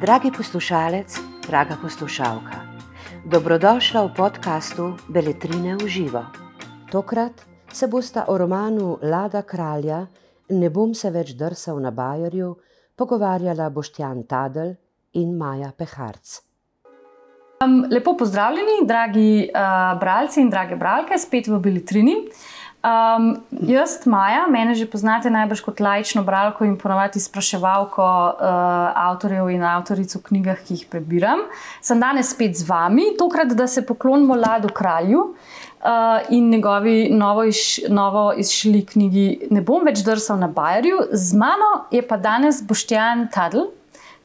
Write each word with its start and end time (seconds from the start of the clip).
Dragi 0.00 0.30
poslušalec, 0.36 1.18
draga 1.46 1.76
poslušalka, 1.82 2.58
dobrodošla 3.26 4.06
v 4.06 4.14
podkastu 4.14 4.94
Beletrine 5.08 5.74
v 5.76 5.88
živo. 5.88 6.22
Tokrat 6.92 7.42
se 7.72 7.86
bosta 7.86 8.24
o 8.28 8.38
romanu 8.38 8.98
Lada 9.02 9.42
kralja 9.42 10.06
Ne 10.50 10.70
bom 10.70 10.94
se 10.94 11.10
več 11.10 11.34
drsal 11.34 11.80
na 11.82 11.90
Bajerju 11.90 12.54
pogovarjala 12.94 13.70
Boštjan 13.70 14.22
Tadel 14.22 14.76
in 15.12 15.34
Maja 15.36 15.72
Peharc. 15.76 16.38
Lepo 17.90 18.16
pozdravljeni, 18.16 18.86
dragi 18.86 19.48
uh, 19.48 19.98
bralci 19.98 20.40
in 20.40 20.50
drage 20.50 20.76
bralke, 20.76 21.18
spet 21.18 21.48
v 21.48 21.58
Belitrini. 21.58 22.14
Um, 22.84 23.40
jaz, 23.64 24.04
Maja, 24.04 24.42
mene 24.44 24.74
že 24.76 24.84
poznate 24.84 25.30
najbrž 25.32 25.62
kot 25.64 25.78
lajčno 25.80 26.20
bralko 26.20 26.66
in 26.68 26.74
ponovadi 26.76 27.16
spraševalko 27.16 28.04
uh, 28.04 29.08
avtorjev 29.08 29.48
in 29.48 29.62
avtoric 29.64 30.12
v 30.12 30.20
knjigah, 30.26 30.58
ki 30.60 30.76
jih 30.76 30.82
prebiram. 30.92 31.46
Sem 31.80 31.96
danes 31.96 32.34
spet 32.36 32.52
z 32.60 32.68
vami, 32.68 33.14
tokrat, 33.16 33.54
da 33.56 33.64
se 33.64 33.80
poklonimo 33.88 34.36
Ladu 34.36 34.68
kralju. 34.68 35.30
Uh, 35.84 36.20
in 36.28 36.50
njegovi 36.52 37.08
novo, 37.12 37.44
iš, 37.44 37.80
novo 37.88 38.32
izšli 38.36 38.86
knjigi 38.88 39.48
Ne 39.52 39.60
bom 39.60 39.84
več 39.84 40.00
drsal 40.04 40.38
na 40.40 40.48
Bajerju, 40.48 41.10
z 41.12 41.40
mano 41.40 41.70
je 41.92 42.00
pa 42.04 42.16
danes 42.16 42.62
Boštjan 42.64 43.28
Tadl, 43.32 43.66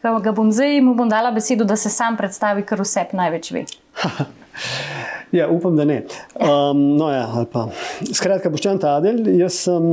ga 0.03 0.31
bom 0.36 0.52
zdaj 0.52 0.80
mu 0.84 0.95
bom 0.95 1.08
dala 1.12 1.31
besedo, 1.31 1.67
da 1.67 1.76
se 1.76 1.91
sam 1.91 2.20
predstavi, 2.20 2.64
ker 2.67 2.84
vse 2.84 3.08
največ 3.12 3.52
ve. 3.55 3.66
ja, 5.31 5.49
upam, 5.49 5.75
da 5.77 5.85
ne. 5.85 6.03
Um, 6.35 6.81
no, 6.97 7.09
ja, 7.11 7.45
Skratka, 8.13 8.49
Boštjan 8.49 8.81
Tadl, 8.81 9.27
jaz 9.39 9.61
sem 9.67 9.88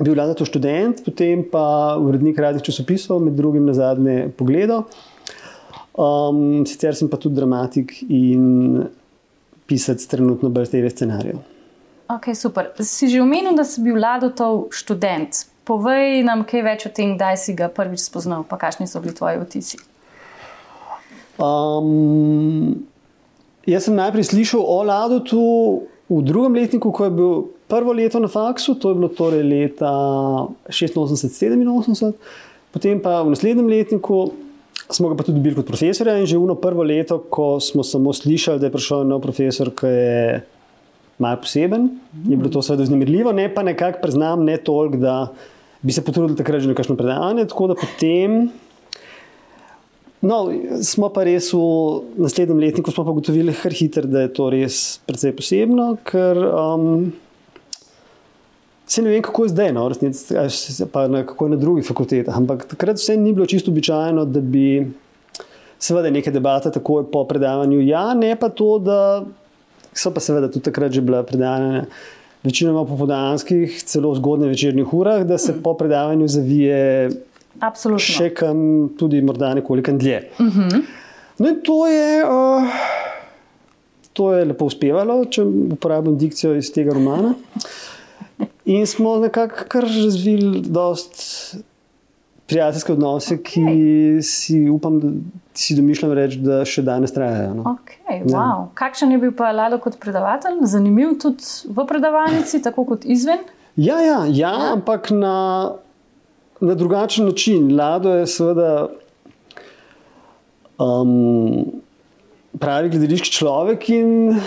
bil 0.00 0.16
lani 0.16 0.34
študent, 0.48 1.04
potem 1.04 1.44
pa 1.44 1.96
urednik 2.00 2.38
radnih 2.40 2.64
časopisov, 2.64 3.20
med 3.20 3.36
drugim 3.36 3.66
na 3.68 3.74
zadnje 3.76 4.30
pogledo. 4.36 4.84
Um, 5.92 6.64
sicer 6.64 6.96
sem 6.96 7.10
pa 7.12 7.18
tudi 7.20 7.36
dramatik 7.36 7.98
in 8.08 8.86
pisati 9.68 10.08
trenutno 10.08 10.48
brez 10.48 10.72
tega 10.72 10.88
scenarija. 10.88 11.36
Ok, 12.12 12.32
super. 12.36 12.72
Si 12.80 13.08
že 13.08 13.20
omenil, 13.20 13.56
da 13.56 13.64
si 13.64 13.84
bil 13.84 14.00
Ladotov 14.00 14.72
študent. 14.72 15.46
Povej 15.68 16.24
nam 16.26 16.42
kaj 16.48 16.64
več 16.64 16.86
o 16.88 16.90
tem, 16.92 17.14
kdaj 17.16 17.36
si 17.38 17.54
ga 17.56 17.68
prvič 17.72 18.08
spoznal, 18.08 18.42
pa 18.48 18.58
kakšni 18.60 18.88
so 18.90 19.00
bili 19.04 19.14
tvoji 19.14 19.38
vtisi. 19.44 19.78
Um, 21.40 22.88
jaz 23.66 23.86
sem 23.86 23.96
najprej 23.96 24.30
slišal 24.30 24.62
o 24.62 24.82
Ladotu 24.82 25.42
v 26.10 26.20
drugem 26.26 26.58
letniku, 26.60 26.92
ko 26.92 27.04
je 27.04 27.12
bil 27.12 27.32
prvo 27.70 27.92
leto 27.96 28.20
na 28.20 28.28
faksu, 28.28 28.74
to 28.76 28.92
je 28.92 28.98
bilo 28.98 29.08
torej 29.08 29.44
leta 29.46 29.92
86-87, 30.68 32.12
potem 32.72 33.00
pa 33.00 33.22
v 33.22 33.32
naslednjem 33.32 33.68
letniku 33.68 34.32
smo 34.92 35.08
ga 35.08 35.16
pa 35.16 35.24
tudi 35.24 35.40
dobili 35.40 35.56
kot 35.56 35.68
profesorja 35.68 36.18
in 36.20 36.26
že 36.28 36.36
uno 36.36 36.54
prvo 36.54 36.84
leto, 36.84 37.18
ko 37.30 37.60
smo 37.60 37.84
samo 37.84 38.12
slišali, 38.12 38.60
da 38.60 38.68
je 38.68 38.74
prišel 38.74 39.06
nov 39.08 39.22
profesor, 39.24 39.72
ki 39.72 39.88
je 39.88 40.42
malo 41.22 41.40
poseben, 41.40 41.88
je 42.28 42.36
bilo 42.36 42.50
to 42.52 42.62
seveda 42.62 42.84
vznemirljivo, 42.84 43.32
ne 43.32 43.48
pa 43.54 43.62
nekako 43.62 44.02
priznam, 44.02 44.44
ne 44.44 44.58
toliko, 44.58 45.00
da 45.00 45.32
bi 45.82 45.92
se 45.92 46.04
potrudili 46.04 46.36
takrat 46.36 46.62
že 46.62 46.68
na 46.68 46.74
kakšno 46.74 46.96
predavanje. 46.96 47.46
Tako 47.50 47.72
da 47.72 47.74
potem. 47.78 48.50
No, 50.22 50.44
smo 50.86 51.08
pa 51.10 51.24
res 51.26 51.50
v 51.50 51.60
naslednjem 52.22 52.60
letniku 52.62 52.92
ugotovili, 52.94 53.54
da 54.06 54.20
je 54.22 54.32
to 54.32 54.50
res 54.50 55.00
precej 55.06 55.34
posebno, 55.34 55.96
ker 56.06 56.38
um, 56.38 57.10
Se 58.92 59.02
ne 59.02 59.08
vem, 59.08 59.22
kako 59.22 59.46
je 59.46 59.48
zdaj, 59.48 59.70
no, 59.72 59.86
resnici, 59.88 60.34
pa 60.92 61.06
na, 61.08 61.22
kako 61.26 61.46
je 61.46 61.50
na 61.50 61.56
drugih 61.56 61.86
fakultetah. 61.86 62.36
Ampak 62.36 62.66
takrat 62.68 62.98
vse 63.00 63.16
ni 63.16 63.32
bilo 63.32 63.46
čisto 63.48 63.70
običajno, 63.70 64.26
da 64.28 64.40
bi 64.40 64.82
seveda 65.80 66.10
neke 66.12 66.30
debate 66.30 66.70
takoj 66.74 67.06
po 67.10 67.22
predavanju. 67.24 67.80
Ja, 67.86 68.10
ne 68.14 68.34
pa 68.36 68.50
to, 68.52 68.76
da 68.84 68.98
so 69.96 70.12
pa 70.12 70.20
seveda 70.20 70.50
tudi 70.52 70.66
takrat 70.68 70.92
že 70.92 71.00
bila 71.00 71.22
predavanja. 71.24 71.86
Večinoma 72.42 72.82
po 72.84 72.96
podanskih, 72.98 73.76
celo 73.86 74.10
v 74.10 74.18
zgodnjih 74.18 74.50
večernih 74.50 74.94
urah, 74.94 75.22
da 75.24 75.38
se 75.38 75.54
po 75.62 75.76
predavanju 75.78 76.26
zavije 76.28 77.10
Absolutno. 77.60 78.02
še 78.02 78.30
kam, 78.34 78.58
tudi 78.98 79.22
morda 79.22 79.54
nekoliko 79.54 79.92
dlje. 79.92 80.28
Mm 80.38 80.50
-hmm. 80.50 80.82
No, 81.38 81.48
in 81.48 81.60
to 81.64 81.86
je, 81.86 82.24
uh, 82.24 82.62
to 84.12 84.32
je 84.32 84.44
lepo 84.44 84.64
uspevalo, 84.64 85.24
če 85.24 85.42
uporabim 85.72 86.18
dikcijo 86.18 86.54
iz 86.54 86.72
tega 86.72 86.94
romana. 86.94 87.34
In 88.64 88.86
smo 88.86 89.16
nekako 89.16 89.64
kar 89.68 89.82
razvili 89.82 90.60
dosta 90.60 91.58
prijateljske 92.52 92.92
odnose, 92.92 93.38
ki 93.42 93.62
si 94.22 94.68
upam, 94.70 95.00
da 95.00 95.08
si 95.54 95.76
domišljam 95.76 96.12
reči, 96.12 96.40
da 96.44 96.62
še 96.68 96.82
danes 96.84 97.14
trajajo. 97.14 97.54
No. 97.54 97.76
Okay, 97.76 98.20
wow. 98.28 98.66
Kakšen 98.74 99.14
je 99.14 99.20
bil 99.22 99.32
pa 99.36 99.52
Lado 99.56 99.78
kot 99.80 99.96
predavatelj? 100.00 100.60
Zanimiv 100.68 101.16
tudi 101.22 101.48
v 101.68 101.86
predavalnici, 101.88 102.60
tako 102.62 102.84
kot 102.92 103.06
izven? 103.08 103.40
Ja, 103.76 104.00
ja, 104.04 104.24
ja, 104.26 104.52
ja. 104.52 104.52
ampak 104.74 105.10
na, 105.16 105.34
na 106.62 106.74
drugačen 106.78 107.26
način. 107.26 107.70
Lado 107.76 108.14
je 108.14 108.26
seveda 108.30 108.88
um, 110.78 111.64
pravi 112.58 112.92
gledališki 112.94 113.32
človek 113.34 113.88
in 113.90 114.40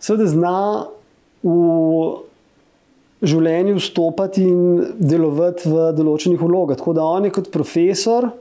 seveda 0.00 0.28
zna 0.32 0.58
v 1.42 1.56
življenju 3.22 3.78
vstopati 3.78 4.42
in 4.42 4.62
delovati 4.98 5.68
v 5.70 5.90
določenih 5.98 6.40
vlogah. 6.40 6.78
Tako 6.78 6.96
da 6.98 7.04
on 7.06 7.28
je 7.28 7.34
kot 7.34 7.52
profesor, 7.54 8.32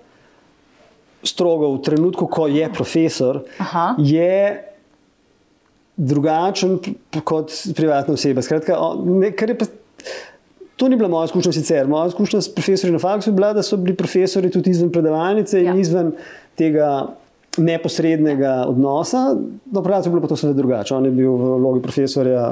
strogo 1.22 1.70
v 1.76 1.84
trenutku, 1.86 2.26
ko 2.32 2.48
je 2.50 2.66
profesor, 2.74 3.44
Aha. 3.62 3.92
je 4.02 4.58
drugačen 6.02 6.80
kot 7.28 7.54
privatna 7.78 8.16
oseba. 8.18 8.42
Skratka, 8.42 8.80
ne, 9.06 9.30
pa, 9.60 9.68
to 10.82 10.88
ni 10.90 10.98
bila 10.98 11.10
moja 11.10 11.28
izkušnja 11.30 11.52
sicer. 11.54 11.88
Moja 11.88 12.08
izkušnja 12.10 12.40
s 12.42 12.50
profesorji 12.56 12.94
na 12.94 13.00
faksu 13.00 13.30
je 13.30 13.34
bila, 13.38 13.52
da 13.54 13.62
so 13.64 13.78
bili 13.78 13.94
profesori 13.98 14.50
tudi 14.52 14.72
izven 14.74 14.90
predavalnice 14.92 15.60
ja. 15.62 15.74
in 15.74 15.80
izven 15.80 16.16
tega. 16.58 16.92
Neposrednega 17.58 18.64
odnosa, 18.64 19.36
no, 19.76 19.82
pravi, 19.84 20.06
je 20.08 20.12
bilo 20.14 20.22
pa 20.24 20.28
to 20.32 20.38
seveda 20.40 20.56
drugače. 20.56 20.94
On 20.96 21.06
je 21.06 21.10
bil 21.12 21.34
v 21.36 21.50
vlogi 21.60 21.82
profesorja 21.84 22.46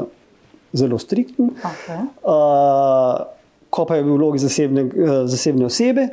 zelo 0.76 0.98
striktni. 1.00 1.46
Okay. 1.56 2.02
Uh, 2.20 3.22
ko 3.72 3.86
pa 3.88 3.96
je 3.96 4.04
bil 4.04 4.18
v 4.18 4.18
vlogi 4.20 4.42
zasebne, 4.44 4.84
uh, 4.84 5.14
zasebne 5.24 5.70
osebe, 5.70 6.04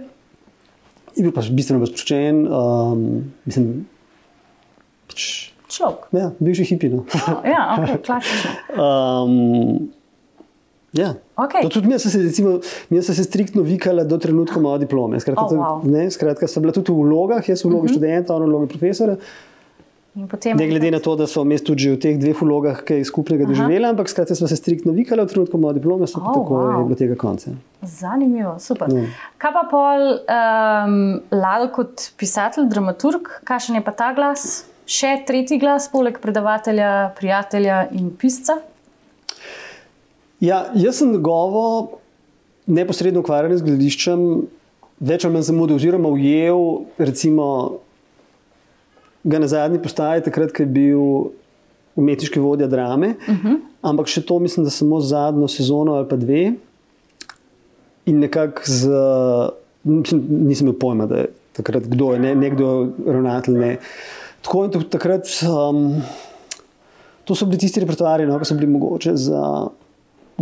je 1.16 1.26
bil 1.26 1.34
pač 1.34 1.50
bistveno 1.50 1.82
bolj 1.82 1.96
sproščen. 1.96 2.40
Um, 2.46 3.02
mislim, 3.42 3.74
pač, 5.10 5.26
Človek. 5.66 6.06
Ja, 6.14 6.30
že 6.38 6.62
hipino. 6.62 7.02
oh, 7.10 7.42
ja, 7.42 7.74
okay, 7.74 7.98
klasično. 7.98 8.50
um, 8.86 9.90
Ja. 10.92 11.14
Okay. 11.36 11.68
Tudi 11.68 11.88
mi 11.88 11.98
smo 11.98 12.10
se, 12.10 13.02
se, 13.02 13.14
se 13.14 13.24
striktno 13.24 13.62
vikali 13.62 14.04
do 14.08 14.18
trenutka 14.18 14.60
moje 14.60 14.78
diplome. 14.78 15.20
Skratka, 15.20 15.44
oh, 15.44 15.52
wow. 15.52 15.90
ne, 15.90 16.10
skratka, 16.10 16.48
sem 16.48 16.62
bila 16.62 16.72
tudi 16.72 16.92
v 16.92 17.04
vlogah, 17.04 17.48
jaz 17.48 17.64
v 17.64 17.68
vlogi 17.68 17.76
uh 17.76 17.84
mhm. 17.84 17.88
-huh. 17.88 17.92
študenta, 17.92 18.34
on 18.34 18.42
v 18.42 18.46
vlogi 18.46 18.68
profesora. 18.68 19.16
Ne 20.54 20.68
glede 20.68 20.90
na 20.90 20.98
to, 20.98 21.16
da 21.16 21.26
smo 21.26 21.44
mi 21.44 21.58
tudi 21.58 21.90
v 21.92 21.98
teh 22.00 22.16
dveh 22.16 22.38
vlogah 22.40 22.78
kaj 22.88 23.02
skupnega 23.04 23.44
doživeli, 23.44 23.84
ampak 23.84 24.08
skratka 24.08 24.34
smo 24.34 24.48
se 24.48 24.56
striktno 24.56 24.92
vikali 24.92 25.20
v 25.22 25.28
trenutku 25.28 25.58
moje 25.58 25.74
diplome, 25.74 26.04
oh, 26.08 26.32
tako 26.34 26.54
wow. 26.54 26.78
je 26.78 26.84
bilo 26.84 26.96
tega 26.96 27.16
konca. 27.20 27.50
Zanimivo, 27.82 28.54
super. 28.58 28.88
Ja. 28.88 29.04
Kaj 29.36 29.52
pa 29.52 29.64
pol 29.70 30.06
um, 30.16 31.20
Lado 31.30 31.68
kot 31.68 32.08
pisatelj, 32.16 32.64
dramaturg, 32.72 33.28
kakšen 33.44 33.76
je 33.76 33.84
pa 33.84 33.92
ta 33.92 34.14
glas? 34.16 34.64
Še 34.86 35.18
tretji 35.28 35.58
glas, 35.60 35.90
poleg 35.92 36.16
predavatelja, 36.22 37.12
prijatelja 37.18 37.84
in 37.92 38.08
pisca? 38.16 38.56
Ja, 40.46 40.66
jaz 40.74 41.00
sem 41.00 41.10
njegovo 41.12 41.98
neposredno 42.66 43.20
ukvarjanje 43.22 43.58
z 43.60 43.66
glediščem 43.66 44.20
več 45.00 45.24
ali 45.26 45.34
manj 45.34 45.48
zamudil, 45.48 45.76
oziroma 45.76 46.10
ujel, 46.12 46.62
recimo 46.98 47.46
ga 49.26 49.40
na 49.42 49.48
zadnji 49.50 49.80
postaji, 49.82 50.22
takrat, 50.26 50.52
ko 50.54 50.62
je 50.62 50.70
bil 50.70 51.02
umetniški 51.96 52.40
vodja 52.40 52.68
drame. 52.70 53.14
Uh 53.16 53.34
mhm. 53.34 53.48
-huh. 53.48 53.58
Ampak 53.82 54.08
še 54.10 54.22
to 54.26 54.38
mislim, 54.38 54.64
da 54.64 54.70
samo 54.70 55.00
zadnjo 55.00 55.48
sezono 55.48 55.94
ali 55.94 56.08
pa 56.08 56.16
dve. 56.16 56.52
In 58.06 58.18
nekako 58.18 58.62
z. 58.64 58.90
Mislim, 59.82 60.26
nisem 60.28 60.66
imel 60.66 60.78
pojma, 60.78 61.06
da 61.06 61.16
je 61.16 61.26
takrat 61.52 61.82
kdo 61.86 62.12
je, 62.12 62.18
ne, 62.18 62.34
nekdo 62.34 62.88
ravnatelj. 63.06 63.58
Ne. 63.58 63.76
Tako 64.42 64.64
in 64.64 64.70
takrat. 64.90 65.26
Um, 65.46 66.02
to 67.24 67.34
so 67.34 67.46
bili 67.46 67.58
tisti 67.58 67.80
repertoari, 67.80 68.26
no, 68.26 68.38
ki 68.38 68.44
so 68.44 68.54
bili 68.54 68.66
mogoče 68.66 69.16
za 69.16 69.68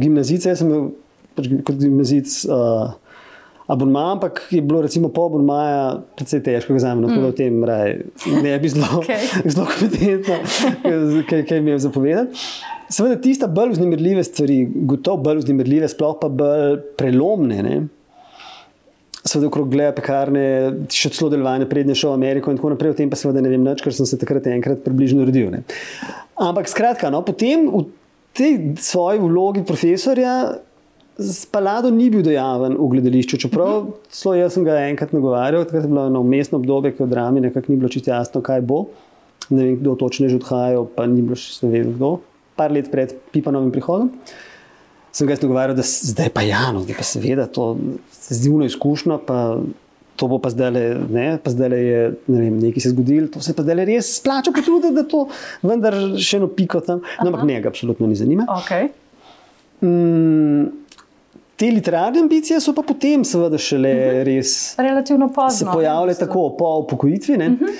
gimnazice. 0.00 0.52
Jaz 0.52 0.62
sem 0.62 0.70
bil 0.72 0.92
pač 1.36 1.50
kot 1.66 1.80
gimnazic. 1.80 2.36
Uh, 2.48 2.92
abonma, 3.66 4.12
ampak 4.12 4.42
je 4.50 4.60
bilo 4.60 4.82
recimo 4.82 5.08
po 5.08 5.26
abonmaju 5.26 6.02
precej 6.16 6.42
težko 6.44 6.78
za 6.78 6.94
me, 6.94 7.00
no, 7.00 7.08
mm. 7.08 7.20
da 7.20 7.28
o 7.28 7.32
tem 7.32 7.64
raj, 7.64 7.96
ne 8.42 8.58
bi 8.60 8.68
zelo, 8.68 8.90
okay. 9.00 9.24
zelo 9.54 9.66
kompetentno, 9.66 10.36
kaj, 11.30 11.44
kaj 11.48 11.60
mi 11.60 11.72
je 11.72 11.78
zapovedati. 11.86 12.44
Seveda, 12.92 13.16
tiste 13.20 13.48
bolj 13.48 13.72
vznemirljive 13.72 14.24
stvari, 14.24 14.58
gotovo 14.92 15.22
bolj 15.24 15.40
vznemirljive, 15.40 15.88
sploh 15.88 16.18
pa 16.20 16.28
bolj 16.28 16.76
prelomne. 16.98 17.62
Ne? 17.64 17.78
Seveda, 19.24 19.48
okrog 19.48 19.72
gleda 19.72 19.94
pekarne, 19.96 20.44
še 20.92 21.14
celo 21.16 21.30
delovanje, 21.32 21.66
prednje 21.70 21.96
šel 21.96 22.12
v 22.12 22.20
Ameriko 22.20 22.52
in 22.52 22.60
tako 22.60 22.74
naprej, 22.74 22.92
o 22.92 22.98
tem 22.98 23.08
pa 23.08 23.16
seveda 23.16 23.40
ne 23.40 23.54
vem 23.54 23.64
nič, 23.64 23.80
ker 23.80 23.96
sem 23.96 24.08
se 24.08 24.20
takrat 24.20 24.50
enkrat 24.52 24.84
približno 24.84 25.24
rodil. 25.24 25.48
Ne? 25.54 25.64
Ampak 26.36 26.68
skratka, 26.68 27.08
no, 27.14 27.24
potem 27.24 27.64
v 27.72 27.86
tej 28.34 28.74
svoji 28.82 29.22
vlogi 29.22 29.64
profesorja. 29.66 30.60
Spalado 31.14 31.92
ni 31.94 32.08
bil 32.10 32.24
dejaven 32.26 32.74
v 32.74 32.88
gledališču, 32.90 33.38
čeprav 33.46 33.92
celo 34.10 34.34
jaz 34.34 34.56
sem 34.56 34.64
ga 34.66 34.80
enkrat 34.88 35.12
nagovarjal, 35.14 35.62
takrat 35.62 35.86
je 35.86 35.90
bilo 35.92 36.08
eno 36.10 36.24
umestno 36.26 36.58
obdobje, 36.58 36.96
ki 36.96 37.04
v 37.04 37.12
drami 37.12 37.44
nekako 37.44 37.70
ni 37.70 37.78
bilo 37.78 37.90
čisto 37.92 38.10
jasno, 38.10 38.42
kaj 38.42 38.64
bo. 38.66 38.88
Ne 39.50 39.62
vem, 39.62 39.76
kdo 39.78 39.94
točno 40.00 40.26
je 40.26 40.34
že 40.34 40.40
odhajal, 40.42 40.88
pa 40.90 41.06
ni 41.06 41.22
bilo 41.22 41.38
še 41.38 41.70
vem 41.70 41.94
kdo. 41.94 42.16
Par 42.58 42.74
let 42.74 42.90
pred 42.90 43.14
Pipanovim 43.30 43.70
prihodom 43.74 44.10
sem 45.14 45.28
ga 45.30 45.36
nagovarjal, 45.38 45.76
da 45.78 45.86
zdaj 45.86 46.32
pa 46.34 46.42
Jano, 46.42 46.82
zdaj 46.82 46.96
pa 46.98 47.06
seveda 47.06 47.46
to 47.46 47.76
se 48.10 48.34
zdi 48.34 48.50
uno 48.50 48.66
izkušnjo, 48.66 49.20
pa 49.26 49.60
to 50.16 50.28
bo 50.30 50.38
pa 50.38 50.50
zdaj 50.50 50.70
le, 50.70 50.84
ne, 51.10 51.26
pa 51.42 51.50
zdaj 51.50 51.68
le 51.72 51.78
je 51.78 52.02
ne 52.30 52.38
vem, 52.38 52.58
nekaj 52.62 52.84
se 52.84 52.92
zgodilo, 52.92 53.28
to 53.34 53.42
se 53.42 53.54
pa 53.56 53.64
zdaj 53.66 53.78
le 53.80 53.86
res 53.88 54.12
splača 54.20 54.52
potruditi, 54.54 54.94
da 54.94 55.02
to 55.10 55.24
vendar 55.62 55.96
še 56.18 56.38
eno 56.38 56.48
piko 56.54 56.80
tam. 56.84 57.02
No, 57.20 57.32
ampak 57.32 57.42
njega 57.48 57.72
absolutno 57.72 58.06
ni 58.10 58.18
zanima. 58.18 58.46
Okay. 58.62 58.92
Mm, 59.82 60.68
te 61.56 61.70
literarne 61.70 62.22
ambicije 62.22 62.60
so 62.62 62.74
pa 62.76 62.84
potem, 62.86 63.24
seveda, 63.24 63.58
šele 63.58 63.90
uh 63.94 64.12
-huh. 64.12 64.22
res. 64.28 64.54
Relativno 64.78 65.28
pozno. 65.32 65.58
Se 65.58 65.66
pojavljajo 65.72 66.18
tako 66.18 66.54
po 66.58 66.78
upokojitvi. 66.84 67.34
Uh 67.34 67.40
-huh. 67.40 67.74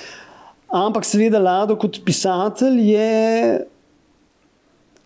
Ampak, 0.67 1.05
seveda, 1.05 1.39
Lado 1.39 1.75
kot 1.75 1.99
pisatelj 2.05 2.91
je. 2.91 3.65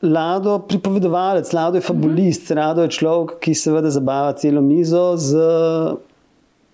Lado 0.01 0.59
pripovedovalec, 0.59 1.53
Lado 1.53 1.77
je 1.77 1.81
fabulist, 1.81 2.41
uh 2.41 2.47
-huh. 2.47 2.55
Lado 2.57 2.81
je 2.81 2.89
človek, 2.89 3.39
ki 3.39 3.53
seveda 3.53 3.89
zabava 3.89 4.33
celo 4.33 4.61
mizo 4.61 5.17
z 5.17 5.35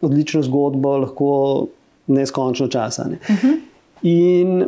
odlično 0.05 0.41
zgodbo, 0.45 0.97
lahko 1.05 1.31
neskončno 2.07 2.67
časa. 2.67 3.07
Ne. 3.09 3.17
Uh 3.29 3.43
-huh. 3.43 3.57
In 4.03 4.65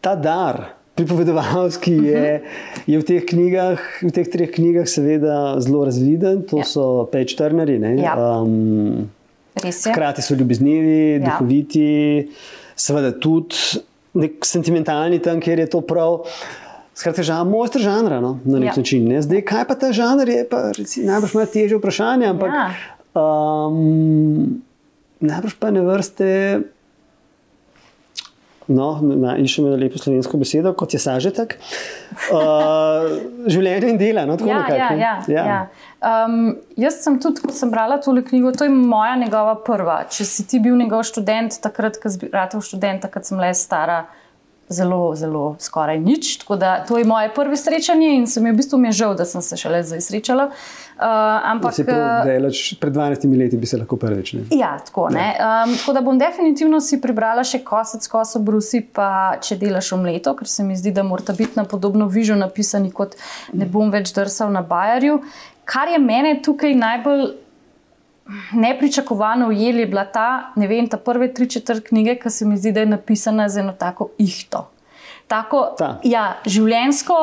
ta 0.00 0.16
dar, 0.16 0.64
pripovedovalski 0.94 1.92
je, 1.92 2.42
je 2.86 2.98
v 2.98 3.04
teh 3.06 3.22
knjigah, 3.26 3.78
v 4.02 4.10
teh 4.10 4.26
treh 4.26 4.50
knjigah, 4.50 4.88
seveda 4.90 5.60
zelo 5.62 5.84
razviden. 5.86 6.42
To 6.50 6.58
ja. 6.58 6.66
so 6.66 7.06
Pejč 7.12 7.36
Trneri. 7.38 7.78
Ja. 8.02 8.16
Um, 8.18 9.10
hkrati 9.62 10.22
so 10.22 10.34
ljubeznivi, 10.34 11.18
ja. 11.18 11.20
duhoviti, 11.26 12.28
seveda 12.76 13.12
tudi 13.20 13.82
nek 14.18 14.42
sentimentalni 14.46 15.20
tam, 15.22 15.40
kjer 15.40 15.58
je 15.58 15.70
to 15.70 15.82
prav. 15.86 16.24
Skratka, 16.98 17.22
žal, 17.22 17.46
mojster 17.46 17.82
žanra 17.82 18.18
no, 18.18 18.40
na 18.42 18.58
nek 18.58 18.72
ja. 18.72 18.80
način. 18.80 19.06
Ne? 19.06 19.22
Zdaj, 19.22 19.44
kaj 19.46 19.66
pa 19.68 19.76
ta 19.78 19.92
žanr 19.94 20.28
je, 20.34 20.42
pa 20.50 20.72
reci, 20.74 21.04
najbrž 21.06 21.36
ima 21.36 21.44
teže 21.46 21.78
vprašanje, 21.78 22.26
ampak 22.26 22.50
ja. 22.50 22.64
Um, 23.14 24.58
najbrž 25.20 25.56
pa 25.60 25.70
ne 25.74 25.84
vrste. 25.86 26.28
No, 28.68 28.98
iščem 29.40 29.64
eno 29.64 29.78
lepo 29.80 29.96
slovensko 29.96 30.36
besedo, 30.36 30.74
kot 30.76 30.92
je 30.92 31.00
sažetek. 31.00 31.54
Uh, 32.28 33.06
življenje 33.54 33.94
in 33.94 34.00
dela. 34.00 34.26
No, 34.28 34.36
ja, 34.44 34.60
ja, 34.68 34.90
ja, 34.92 35.12
ja. 35.24 35.44
Ja. 35.48 35.60
Um, 36.04 36.58
jaz 36.76 37.00
sem 37.00 37.16
tudi, 37.22 37.40
ko 37.46 37.54
sem 37.56 37.72
brala 37.72 37.96
tole 38.04 38.20
knjigo, 38.26 38.52
to 38.52 38.68
je 38.68 38.74
moja 38.74 39.16
njegova 39.16 39.56
prva. 39.64 40.02
Če 40.12 40.28
si 40.28 40.44
ti 40.50 40.60
bil 40.60 40.76
njegov 40.76 41.06
študent, 41.08 41.56
takrat, 41.64 41.96
ko 42.02 42.12
si 42.12 42.20
bil 42.26 42.36
študent, 42.68 43.06
takrat 43.06 43.30
sem 43.30 43.40
le 43.40 43.54
stara 43.56 44.02
zelo, 44.68 45.14
zelo 45.14 45.56
skoraj 45.58 46.00
nič. 46.00 46.36
Tako 46.38 46.56
da 46.56 46.84
to 46.84 46.98
je 46.98 47.04
moje 47.04 47.30
prvo 47.34 47.56
srečanje 47.56 48.14
in 48.16 48.26
se 48.26 48.40
mi 48.40 48.48
je 48.48 48.52
v 48.52 48.56
bistvu 48.56 48.78
mi 48.78 48.92
žal, 48.92 49.14
da 49.14 49.24
sem 49.24 49.42
se 49.42 49.56
šele 49.56 49.82
zdaj 49.82 50.00
srečala. 50.00 50.50
Uh, 50.98 51.04
ampak, 51.52 51.74
se 51.74 51.84
leč, 52.42 52.74
pred 52.80 52.92
12 52.92 53.38
leti 53.38 53.56
bi 53.56 53.66
se 53.66 53.78
lahko 53.78 53.96
prvič. 53.96 54.32
Ne? 54.32 54.40
Ja, 54.50 54.78
tako, 54.78 55.08
ne. 55.14 55.36
Um, 55.38 55.76
tako 55.78 55.92
da 55.92 56.00
bom 56.00 56.18
definitivno 56.18 56.80
si 56.80 57.00
prebrala 57.00 57.44
še 57.46 57.62
kosec, 57.64 58.08
koso 58.10 58.42
brusi, 58.42 58.80
pa 58.82 59.38
če 59.42 59.60
delaš 59.60 59.92
omleto, 59.94 60.34
ker 60.34 60.50
se 60.50 60.66
mi 60.66 60.76
zdi, 60.76 60.90
da 60.92 61.06
mora 61.06 61.34
biti 61.38 61.54
na 61.56 61.64
podobno 61.64 62.08
vižo 62.10 62.34
napisani, 62.34 62.90
kot 62.90 63.14
ne 63.52 63.66
bom 63.66 63.92
več 63.94 64.10
drsal 64.16 64.50
na 64.52 64.64
Bajarju. 64.66 65.20
Kar 65.68 65.92
je 65.92 65.98
mene 66.02 66.40
tukaj 66.42 66.74
najbolj 66.74 67.28
nepričakovano 68.52 69.48
ujeli, 69.48 69.80
je 69.80 69.86
bila 69.86 70.04
ta, 70.04 70.52
ne 70.56 70.66
vem, 70.68 70.88
ta 70.88 70.96
prve 70.96 71.32
tri 71.34 71.48
četrt 71.50 71.88
knjige, 71.88 72.18
ki 72.22 72.30
se 72.30 72.46
mi 72.46 72.56
zdi, 72.56 72.72
da 72.72 72.80
je 72.80 72.86
napisana 72.86 73.48
z 73.48 73.64
eno 73.64 73.72
tako 73.72 74.10
ihto. 74.18 74.68
Tako, 75.28 75.60
ja, 76.08 76.38
življensko, 76.48 77.14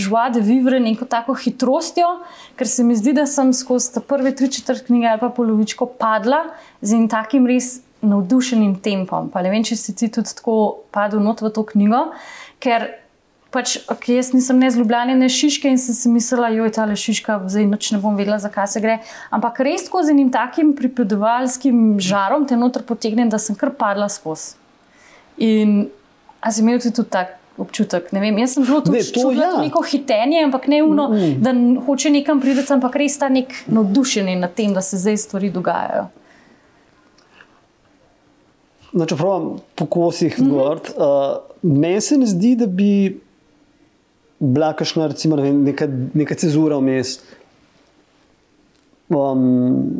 žvade, 0.00 0.40
vivre, 0.40 0.78
neko 0.80 1.04
tako 1.04 1.34
hitrostjo, 1.36 2.08
ker 2.56 2.68
se 2.68 2.84
mi 2.88 2.96
zdi, 2.96 3.12
da 3.12 3.26
sem 3.28 3.52
skozi 3.52 3.98
te 3.98 4.00
prve 4.00 4.32
tri 4.36 4.48
četrt 4.52 4.86
knjige 4.86 5.10
ali 5.10 5.20
pa 5.20 5.28
polovičko 5.28 5.90
padla 6.00 6.46
z 6.80 6.96
enim 6.96 7.10
takim 7.12 7.46
res 7.46 7.82
navdušenim 8.00 8.78
tempom. 8.80 9.28
Pa 9.30 9.42
ne 9.44 9.52
vem, 9.52 9.64
če 9.64 9.76
si 9.76 9.94
ti 9.94 10.08
tudi 10.12 10.32
tako 10.40 10.56
padel 10.94 11.20
not 11.20 11.44
v 11.44 11.52
to 11.52 11.66
knjigo, 11.68 12.06
ker 12.64 12.88
pač, 13.52 13.76
okay, 13.92 14.16
jaz 14.16 14.32
nisem 14.32 14.58
ne 14.58 14.70
zljubljena, 14.72 15.14
ne 15.18 15.28
šiška 15.28 15.68
in 15.68 15.78
sem 15.80 15.96
si 15.96 16.10
mislila, 16.10 16.48
je 16.54 16.70
ta 16.72 16.86
le 16.88 16.96
šiška, 16.96 17.36
zdaj 17.52 17.68
noč 17.68 17.90
ne 17.92 18.00
bom 18.00 18.16
vedela, 18.16 18.38
zakaj 18.40 18.70
se 18.72 18.80
gre. 18.80 18.98
Ampak 19.30 19.60
res 19.66 19.84
skozi 19.88 20.14
enim 20.14 20.30
takim 20.32 20.72
pripovedovalskim 20.78 22.00
žarom 22.00 22.46
te 22.48 22.56
noter 22.56 22.86
potegnem, 22.88 23.28
da 23.32 23.40
sem 23.42 23.58
kar 23.58 23.74
padla 23.76 24.08
skozi. 24.12 24.56
In 25.42 25.90
a 26.40 26.52
si 26.52 26.64
imel 26.64 26.80
tudi 26.80 27.04
tak 27.12 27.36
občutek? 27.60 28.08
Ne 28.16 28.22
vem, 28.24 28.38
jaz 28.40 28.56
sem 28.56 28.64
zelo 28.68 28.80
tudi 28.84 29.02
čutila 29.04 29.44
ja. 29.44 29.50
to 29.52 29.62
neko 29.66 29.82
hitenje, 29.84 30.40
ampak 30.46 30.66
ne 30.72 30.82
uno, 30.82 31.08
mm 31.10 31.16
-hmm. 31.16 31.38
da 31.44 31.84
hoče 31.86 32.10
nekam 32.10 32.40
priti, 32.40 32.64
ampak 32.72 32.96
res 32.96 33.18
ta 33.18 33.28
nek 33.28 33.52
navdušenje 33.66 34.36
nad 34.36 34.54
tem, 34.54 34.72
da 34.74 34.80
se 34.80 34.98
zdaj 34.98 35.16
stvari 35.16 35.50
dogajajo. 35.50 36.08
No, 38.92 39.06
če 39.06 39.16
pravim 39.16 39.60
po 39.74 39.86
kosih, 39.86 40.40
mm 40.40 40.50
-hmm. 40.50 40.80
uh, 40.96 41.36
meni 41.62 42.00
se 42.00 42.18
ne 42.18 42.26
zdi, 42.26 42.56
da 42.56 42.66
bi 42.66 43.20
bila 44.42 44.72
kakšna, 44.74 45.06
recimo, 45.12 45.36
neka, 45.38 45.86
neka 46.18 46.34
cezura 46.34 46.80
vmes. 46.80 47.20
Um, 49.12 49.42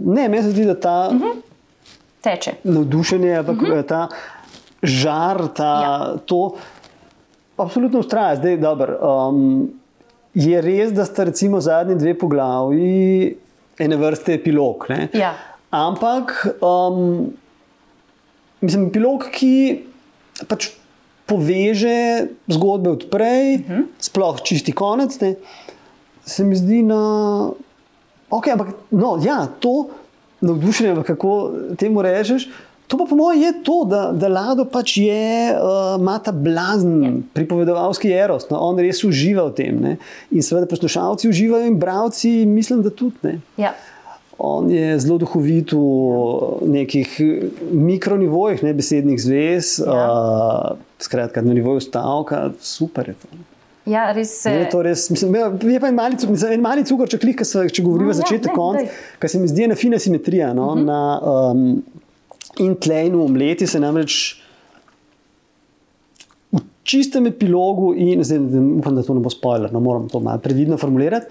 ne, 0.05 0.27
meni 0.29 0.43
se 0.43 0.51
zdi, 0.51 0.65
da 0.67 0.75
ta 0.75 1.09
uh 1.13 1.21
-huh. 1.21 1.37
teče. 2.21 2.55
Navdušenje, 2.65 3.37
ampak 3.37 3.57
uh 3.57 3.63
mhm. 3.63 3.73
-huh. 3.73 3.87
ta 3.87 4.09
žar, 4.83 5.49
ta, 5.55 5.73
ja. 5.83 6.17
to 6.27 6.55
absolutno 7.57 7.99
ustraja. 7.99 8.37
Zdaj, 8.37 8.57
dober, 8.57 8.97
um, 9.01 9.71
je 10.35 10.61
res, 10.61 10.93
da 10.93 11.05
sta 11.05 11.25
recimo 11.25 11.61
zadnji 11.61 11.95
dve 11.95 12.19
poglavji 12.19 13.37
ene 13.79 13.97
vrste 13.97 14.35
epilog. 14.35 14.87
Ja. 15.13 15.35
Ampak, 15.71 16.47
um, 16.61 17.33
mislim, 18.61 18.87
epilog, 18.87 19.29
ki 19.33 19.85
pač 20.49 20.71
poveže 21.27 22.29
zgodbe 22.49 22.91
odprej, 22.91 23.55
uh 23.55 23.61
mhm. 23.61 23.73
-huh. 23.73 23.85
sploh 23.99 24.43
čisti 24.43 24.73
konec. 24.73 25.21
Ne, 25.21 25.35
se 26.25 26.45
mi 26.45 26.57
zdi, 26.57 26.83
da 26.83 26.95
okay, 28.31 28.51
je 28.51 28.73
no, 28.91 29.19
ja, 29.25 29.47
to 29.61 29.89
navdušenje, 30.41 31.03
kako 31.03 31.53
temu 31.79 32.03
rečeš. 32.03 32.49
To 32.87 32.99
pa 32.99 33.05
po 33.09 33.17
mojem 33.17 33.43
je 33.43 33.63
to, 33.63 33.85
da, 33.89 34.11
da 34.13 34.29
Lado 34.29 34.65
pač 34.65 34.97
je, 34.97 35.55
uh, 35.55 36.01
ima 36.01 36.19
ta 36.19 36.33
blazen, 36.33 37.03
ja. 37.03 37.13
pripovedovalski 37.33 38.11
eros, 38.13 38.51
no, 38.51 38.59
on 38.61 38.77
res 38.79 39.01
uživa 39.05 39.47
v 39.49 39.55
tem. 39.57 39.79
Ne? 39.81 39.97
In 40.31 40.45
seveda 40.45 40.69
poslušalci 40.69 41.29
uživajo 41.29 41.71
in 41.71 41.79
bravci, 41.81 42.45
mislim, 42.47 42.83
da 42.83 42.91
tudi. 42.91 43.39
Ja. 43.57 43.73
On 44.45 44.71
je 44.71 44.99
zelo 44.99 45.21
duhovit 45.23 45.71
v 45.71 46.67
nekih 46.67 47.13
mikronivojih, 47.71 48.65
ne 48.67 48.73
besednih 48.75 49.21
zvez, 49.23 49.77
ja. 49.79 49.95
uh, 49.95 50.81
skratka, 50.99 51.45
na 51.47 51.55
nivoju 51.55 51.81
stavka, 51.85 52.49
super 52.59 53.13
je 53.13 53.15
to. 53.23 53.39
Ja, 53.87 54.09
res 54.15 54.33
se. 54.43 54.51
Je, 54.51 54.67
res, 54.83 55.09
mislim, 55.15 55.37
je 55.71 55.79
pa 55.83 55.91
en 55.91 55.95
mali, 55.95 56.19
en 56.55 56.63
mali 56.63 56.85
cukor, 56.87 57.11
če, 57.11 57.19
klik, 57.23 57.43
če 57.47 57.83
govorimo 57.87 58.11
no, 58.11 58.19
začetek, 58.19 58.51
ja, 58.51 58.59
konc, 58.59 58.99
kar 59.23 59.31
se 59.31 59.39
mi 59.43 59.51
zdi 59.51 59.69
ena 59.69 59.79
fina 59.79 60.03
simetrija. 60.03 60.53
No, 60.59 60.73
uh 60.73 60.77
mhm. 60.77 60.83
-huh. 60.83 60.87
na, 60.91 61.01
um, 61.55 61.83
in 62.67 62.75
tlejnu 62.75 63.23
omleti 63.25 63.67
se 63.67 63.81
namreč 63.81 64.43
v 66.53 66.67
čistem 66.83 67.27
epilogu, 67.27 67.95
in 67.95 68.25
zdaj 68.25 68.39
upam, 68.79 68.95
da 68.95 69.03
to 69.03 69.15
ne 69.15 69.21
bo 69.21 69.31
spoiler, 69.31 69.73
no, 69.73 69.81
moram 69.81 70.09
to 70.09 70.21
malo 70.21 70.39
previdno 70.39 70.77
formulirati 70.77 71.27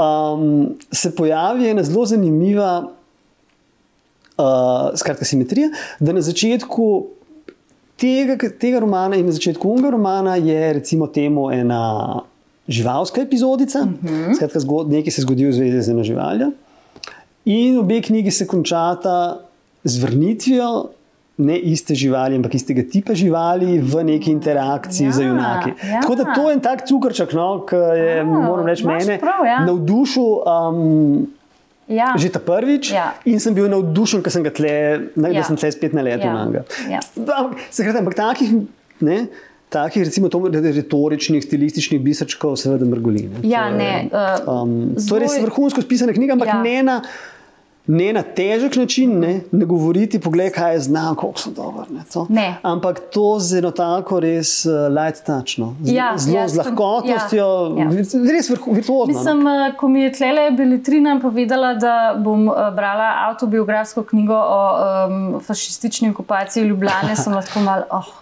um, 0.00 0.76
se 0.92 1.14
pojavi 1.14 1.68
ena 1.68 1.82
zelo 1.82 2.06
zanimiva 2.06 2.72
uh, 4.38 4.98
skratka, 4.98 5.24
simetrija, 5.24 5.68
da 6.00 6.12
na 6.12 6.20
začetku 6.20 7.06
tega, 8.00 8.36
tega 8.60 8.80
romana 8.80 9.16
in 9.16 9.26
na 9.26 9.32
začetku 9.36 9.68
unega 9.68 9.90
romana 9.90 10.36
je 10.36 10.72
recimo 10.72 11.06
temu 11.06 11.50
ena 11.52 12.20
živalska 12.68 13.20
epizodica, 13.22 13.80
uh 13.82 13.86
mhm. 13.86 14.14
-huh. 14.14 14.36
skratka, 14.36 14.60
zgod, 14.60 14.90
nekaj 14.90 15.12
se 15.12 15.22
zgodi 15.22 15.46
v 15.46 15.52
zvezi 15.52 15.82
z 15.82 15.88
eno 15.88 16.04
živaljo. 16.04 16.50
In 17.44 17.78
obe 17.78 18.00
knjigi 18.02 18.30
se 18.30 18.46
končata 18.46 19.40
z 19.84 20.02
vrnitvijo 20.02 20.90
ne 21.40 21.56
iste 21.56 21.96
živali, 21.96 22.36
ampak 22.36 22.54
istega 22.54 22.84
tipa 22.84 23.16
živali 23.16 23.80
v 23.80 24.04
neki 24.04 24.30
interakciji 24.30 25.06
Ja, 25.06 25.12
z 25.12 25.18
junaki. 25.24 25.72
ja. 25.80 26.00
Tako 26.00 26.14
da 26.14 26.24
to 26.30 26.46
je 26.46 26.54
en 26.54 26.60
tak 26.60 26.84
cukrček, 26.84 27.32
no, 27.32 27.64
ki 27.64 27.76
je, 27.96 28.14
A, 28.20 28.24
moram 28.24 28.66
reči, 28.66 28.84
mene 28.84 29.16
prav, 29.18 29.44
ja. 29.44 29.60
navdušil. 29.64 30.30
Um, 30.46 31.28
Ja. 31.90 32.14
Že 32.14 32.28
ta 32.30 32.38
prvič, 32.38 32.92
Ja. 32.94 33.18
in 33.26 33.40
sem 33.42 33.50
bil 33.50 33.66
navdušen, 33.66 34.22
ker 34.22 34.30
sem 34.30 34.44
ga 34.46 34.52
tle, 34.54 35.10
na, 35.18 35.26
Ja. 35.28 35.40
da 35.40 35.42
sem 35.42 35.56
tle 35.58 35.72
spet 35.74 35.90
Ja. 35.90 35.98
na 35.98 36.44
njega. 36.46 36.62
Ja. 36.86 37.00
Ampak, 37.18 37.58
sekrat, 37.66 37.96
ampak 37.98 38.14
takih, 38.14 38.52
ne, 39.00 39.26
takih, 39.68 40.04
recimo, 40.06 40.28
to, 40.28 40.38
retoričnih, 40.54 41.42
stilističnih 41.42 41.98
biserčkov, 41.98 42.54
seveda, 42.56 42.86
mrgolin. 42.86 43.42
Ja, 43.42 43.66
ne, 43.74 44.06
uh, 44.06 44.38
Um, 44.62 44.94
to 44.94 45.16
je 45.16 45.20
res 45.20 45.34
vrhunsko 45.34 45.82
spisana 45.82 46.14
knjiga, 46.14 46.38
ampak 46.38 46.46
Ja. 46.48 46.56
ja. 46.56 46.62
ne, 46.62 46.82
na, 46.82 46.96
ne 47.86 48.12
na 48.12 48.22
težek 48.22 48.76
način, 48.76 49.18
ne, 49.20 49.40
ne 49.52 49.66
govoriti, 49.66 50.20
poglej, 50.20 50.50
kaj 50.50 50.74
je 50.74 50.80
znam, 50.80 51.14
koliko 51.14 51.40
sem 51.40 51.54
dober. 51.54 51.84
Ne, 51.90 52.02
to. 52.12 52.26
Ne. 52.28 52.56
Ampak 52.62 53.00
to 53.10 53.38
z 53.38 53.58
eno 53.58 53.70
tako 53.70 54.20
res 54.20 54.64
uh, 54.66 54.72
light 54.88 55.24
touchno, 55.26 55.74
z, 55.82 55.94
Ja, 55.94 56.12
zelo 56.18 56.38
ja, 56.38 56.48
z 56.48 56.56
lahkotnostjo, 56.56 57.46
ja, 57.78 57.84
ja. 57.84 57.90
res 58.32 58.50
virtuozno. 58.50 58.94
no. 58.96 59.18
Mislim, 59.18 59.46
eh, 59.46 59.72
ko 59.76 59.88
mi 59.88 60.02
je 60.02 60.12
tlele 60.12 60.50
Beletrina 60.50 61.18
povedala, 61.22 61.74
da 61.74 62.14
bom 62.18 62.48
eh, 62.48 62.70
brala 62.76 63.10
avtobiografsko 63.30 64.02
knjigo 64.02 64.36
o 64.36 64.62
um, 65.08 65.40
fašistični 65.40 66.10
okupaciji 66.10 66.64
Ljubljane, 66.64 67.16
sem 67.16 67.34
lahko 67.34 67.60
mal. 67.60 67.86
Oh. 67.90 68.16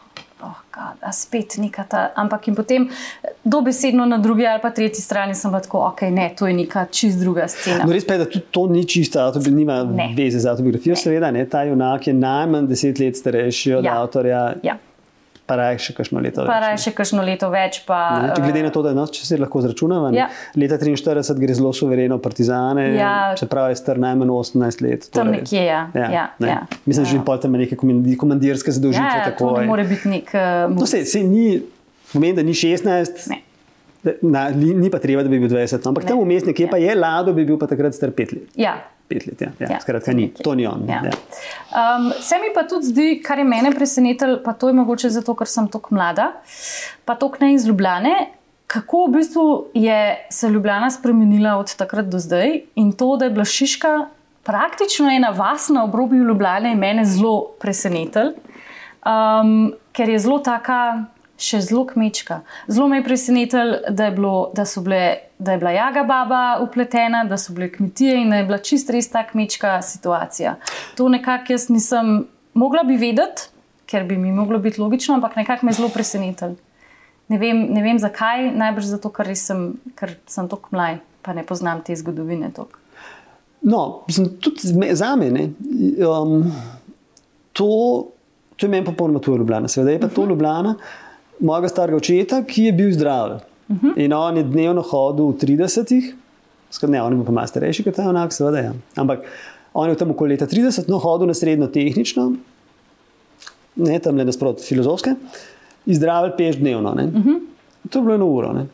God, 0.78 1.02
a 1.02 1.12
spet 1.12 1.56
neka 1.58 1.84
ta. 1.84 2.12
Ampak 2.16 2.48
in 2.48 2.54
potem 2.54 2.82
eh, 2.84 3.28
dobesedno 3.44 4.06
na 4.06 4.18
drugi 4.18 4.46
ali 4.46 4.60
pa 4.60 4.70
tretji 4.70 5.02
strani 5.02 5.34
sem 5.34 5.50
bila 5.50 5.60
tako, 5.60 5.78
ok, 5.84 6.02
ne, 6.10 6.30
to 6.32 6.46
je 6.46 6.54
neka 6.54 6.86
čist 6.86 7.18
druga 7.18 7.48
scena. 7.48 7.84
No, 7.84 7.92
res 7.92 8.04
pa 8.04 8.14
je, 8.14 8.18
da 8.18 8.24
tudi 8.26 8.44
to 8.50 8.66
ni 8.68 8.84
čisto 8.86 9.20
avtobi, 9.20 9.50
nima 9.52 9.82
Ne. 9.84 10.12
veze 10.14 10.38
z 10.38 10.46
avtobiografijo, 10.46 10.96
seveda. 10.96 11.30
Ne, 11.30 11.46
ta 11.46 11.62
junak 11.64 12.06
je 12.06 12.14
najmanj 12.14 12.66
deset 12.66 12.98
let 12.98 13.16
starejši 13.16 13.74
od 13.74 13.84
Ja. 13.84 13.98
avtorja, 13.98 14.54
Ja, 14.62 14.76
pa 15.48 15.56
raje 15.56 15.78
še 15.80 15.94
kakšno 15.94 16.20
leto. 16.20 16.42
pa 16.42 16.52
več, 16.52 16.60
raje 16.60 16.74
ne. 16.74 16.80
še 16.80 16.92
kakšno 16.92 17.22
leto 17.22 17.48
več. 17.48 17.80
Pa, 17.82 17.98
Ne, 18.20 18.28
če 18.30 18.42
glede 18.42 18.58
eh, 18.58 18.62
na 18.62 18.70
to, 18.70 18.82
da 18.82 18.92
no, 18.92 19.06
če 19.08 19.24
se 19.24 19.36
lahko 19.36 19.60
zračunava, 19.60 20.12
Ja. 20.12 20.28
leta 20.54 20.76
43 20.76 21.32
gre 21.36 21.54
zelo 21.54 21.72
suvereno 21.72 22.18
partizane, 22.18 22.84
Ja. 22.94 23.32
čeprav 23.34 23.70
je 23.70 23.76
star 23.76 23.96
najmanj 23.98 24.28
18 24.30 24.82
let. 24.82 25.08
Tam 25.08 25.26
torej, 25.26 25.40
nekje, 25.40 25.64
ja. 25.64 25.80
Ja, 25.92 26.28
ne. 26.36 26.46
ja. 26.46 26.60
Mislim, 26.84 27.02
da 27.02 27.10
že 27.10 27.16
Ja. 27.16 27.24
pol 27.24 27.38
tam 27.38 27.52
neke 27.54 27.74
komandi- 27.74 28.16
komandirske 28.16 28.70
zadolžitve. 28.70 29.08
ja, 29.16 29.24
ja, 29.24 29.32
to 29.32 29.50
ne 29.52 29.66
more 29.66 29.84
biti 29.84 30.08
nek. 30.08 30.28
Uh, 30.30 30.68
No, 30.70 30.86
se, 30.86 31.04
se 31.04 31.20
ni, 31.20 31.62
pomeni, 32.08 32.34
da 32.34 32.42
ni 32.42 32.52
16, 32.52 33.28
Ne. 33.28 33.42
Na, 34.22 34.48
ni, 34.50 34.74
ni 34.74 34.88
pa 34.88 34.98
treba, 34.98 35.22
da 35.22 35.28
bi 35.28 35.38
bil 35.38 35.48
20, 35.48 35.82
no, 35.82 35.90
ampak 35.90 36.04
Ne. 36.04 36.08
tam 36.08 36.20
vmes 36.20 36.44
nekje 36.44 36.64
Ja. 36.64 36.70
pa 36.70 36.78
je 36.78 36.94
lado, 36.94 37.32
bi 37.32 37.44
bil 37.44 37.58
pa 37.58 37.66
takrat 37.66 37.90
star 37.92 38.10
5 38.10 38.32
let. 38.32 38.46
ja, 38.54 38.76
Pet 39.08 39.26
let, 39.26 39.40
ja. 39.40 39.50
Ja, 39.58 39.66
Ja, 39.70 39.80
skratka, 39.80 40.12
ni, 40.12 40.28
to 40.44 40.54
ni 40.54 40.66
on. 40.66 40.84
Ja. 40.88 41.02
Ja. 41.04 41.12
Um, 41.96 42.10
se 42.20 42.36
mi 42.38 42.52
pa 42.54 42.66
tudi 42.68 42.86
zdi, 42.86 43.06
kar 43.24 43.38
je 43.38 43.44
mene 43.44 43.72
presenetilo, 43.74 44.42
pa 44.44 44.52
to 44.52 44.68
je 44.68 44.76
mogoče 44.76 45.10
zato, 45.10 45.34
ker 45.34 45.48
sem 45.48 45.68
tako 45.72 45.96
mlada, 45.96 46.32
pa 47.04 47.16
tako 47.16 47.40
ne 47.40 47.54
iz 47.54 47.66
Ljubljane. 47.66 48.14
Kako 48.68 49.06
v 49.06 49.12
bistvu 49.16 49.44
je 49.74 50.26
se 50.30 50.48
Ljubljana 50.48 50.90
spremenila 50.92 51.56
od 51.56 51.72
takrat 51.76 52.10
do 52.12 52.18
zdaj 52.20 52.60
in 52.76 52.92
to, 52.92 53.14
da 53.16 53.24
je 53.24 53.32
bila 53.32 53.44
Šiška 53.48 53.94
praktično 54.48 55.08
ena 55.10 55.28
vas 55.28 55.68
na 55.68 55.84
obrobju 55.84 56.24
Ljubljane, 56.24 56.70
je 56.70 56.76
mene 56.76 57.04
zelo 57.04 57.54
presenetilo, 57.60 58.32
um, 59.04 59.72
ker 59.92 60.08
je 60.08 60.18
zelo 60.18 60.38
taka, 60.38 61.04
še 61.38 61.60
zelo 61.60 61.86
kmečka. 61.86 62.40
Zelo 62.68 62.88
me 62.88 62.96
je 62.96 63.04
presenetilo, 63.04 63.64
da, 63.90 64.04
je 64.04 64.10
bilo- 64.10 64.50
da, 64.54 64.64
so 64.64 64.80
bile- 64.80 65.16
da 65.38 65.52
je 65.52 65.58
bila 65.58 65.70
jaga 65.70 66.02
baba 66.04 66.58
upletena, 66.60 67.24
da 67.24 67.36
so 67.36 67.52
bile 67.52 67.72
kmetije 67.72 68.22
in 68.22 68.30
da 68.30 68.36
je 68.36 68.44
bila 68.44 68.58
čist 68.58 68.90
res 68.90 69.08
ta 69.08 69.22
kmečka 69.22 69.82
situacija. 69.82 70.56
To 70.94 71.08
nekako 71.08 71.52
jaz 71.52 71.68
nisem 71.68 72.26
mogla 72.54 72.82
bi 72.82 72.96
vedeti, 72.96 73.42
ker 73.86 74.04
bi 74.04 74.16
mi 74.16 74.32
moglo 74.32 74.58
biti 74.58 74.80
logično, 74.80 75.14
ampak 75.14 75.36
nekako 75.36 75.66
me 75.66 75.70
je 75.70 75.76
zelo 75.76 75.88
presenetilo. 75.88 76.54
Ne 77.28 77.38
vem, 77.38 77.66
ne 77.70 77.82
vem 77.82 77.98
zakaj, 77.98 78.50
najbrž 78.52 78.84
zato, 78.84 79.10
ker, 79.10 79.36
sem, 79.36 79.74
ker 79.94 80.16
sem 80.26 80.48
tako 80.48 80.68
mlaj, 80.70 80.98
pa 81.22 81.32
ne 81.32 81.42
poznam 81.42 81.82
te 81.82 81.96
zgodovine. 81.96 82.50
Toliko. 82.50 82.78
No, 83.62 84.02
mislim, 84.08 84.28
tudi 84.40 84.60
za 84.92 85.16
me. 85.16 85.28
Um, 86.00 86.52
to, 87.52 87.66
to 88.56 88.66
je 88.66 88.70
meni 88.70 88.84
popolnoma 88.84 89.20
tuja 89.20 89.38
Ljubljana. 89.38 89.68
Seveda 89.68 89.90
je 89.90 90.00
pa 90.00 90.08
to 90.08 90.24
Ljubljana 90.26 90.74
mojega 91.40 91.68
starega 91.68 91.96
očeta, 91.96 92.42
ki 92.44 92.68
je 92.68 92.72
bil 92.72 92.92
zdrav. 92.92 93.40
Uh 93.68 93.76
-huh. 93.76 93.92
In 93.96 94.12
on 94.12 94.36
je 94.36 94.42
dnevno 94.42 94.82
hodil 94.82 95.26
v 95.26 95.36
30-ih, 95.36 96.14
skratka, 96.70 96.92
ne, 96.92 97.02
on 97.02 97.12
je 97.12 97.16
bil 97.16 97.26
pa 97.26 97.32
malo 97.32 97.46
starejši 97.46 97.84
kot 97.84 97.94
ta 97.94 98.02
enak, 98.02 98.32
seveda. 98.32 98.58
Ja. 98.58 98.72
Ampak 98.96 99.20
on 99.74 99.88
je 99.88 99.94
v 99.94 99.98
tem 99.98 100.10
okoli 100.10 100.30
leta 100.30 100.46
30, 100.46 100.88
no, 100.88 100.98
hodil 100.98 101.26
na 101.26 101.34
srednjo 101.34 101.66
tehnično, 101.66 102.32
ne 103.76 103.98
tam 103.98 104.16
le 104.16 104.24
nasprot 104.24 104.60
filozofske, 104.60 105.14
in 105.86 105.94
zdrav 105.94 106.36
peš 106.36 106.56
dnevno. 106.56 106.90
Uh 106.92 106.96
-huh. 106.96 107.40
To 107.90 107.98
je 107.98 108.02
bilo 108.02 108.14
eno 108.14 108.26
uro. 108.26 108.52
Ne. 108.52 108.66